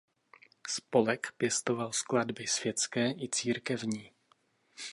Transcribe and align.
Spolek 0.69 1.27
pěstoval 1.37 1.93
skladby 1.93 2.47
světské 2.47 3.11
i 3.11 3.29
církevní. 3.31 4.11